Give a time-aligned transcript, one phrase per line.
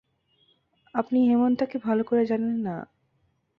[0.95, 2.75] আপনি হেমন্তকে ভালো করে জানেন না।